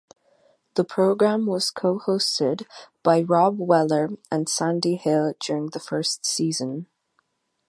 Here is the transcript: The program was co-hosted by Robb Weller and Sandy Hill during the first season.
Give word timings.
The 0.73 0.83
program 0.83 1.45
was 1.45 1.69
co-hosted 1.69 2.65
by 3.03 3.21
Robb 3.21 3.59
Weller 3.59 4.09
and 4.31 4.49
Sandy 4.49 4.95
Hill 4.95 5.35
during 5.39 5.67
the 5.67 5.79
first 5.79 6.25
season. 6.25 6.87